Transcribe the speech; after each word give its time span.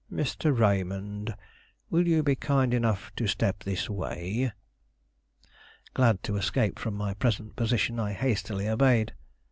"Mr. 0.11 0.51
Raymond, 0.57 1.35
will 1.91 2.07
you 2.07 2.23
be 2.23 2.35
kind 2.35 2.73
enough 2.73 3.11
to 3.17 3.27
step 3.27 3.63
this 3.63 3.87
way?" 3.87 4.51
Glad 5.93 6.23
to 6.23 6.37
escape 6.37 6.79
from 6.79 6.95
my 6.95 7.13
present 7.13 7.55
position, 7.55 7.99
I 7.99 8.13
hastily 8.13 8.67
obeyed. 8.67 9.13